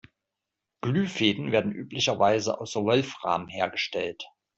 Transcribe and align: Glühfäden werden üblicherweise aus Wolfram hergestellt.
Glühfäden 0.81 1.51
werden 1.51 1.71
üblicherweise 1.73 2.59
aus 2.59 2.75
Wolfram 2.75 3.47
hergestellt. 3.49 4.25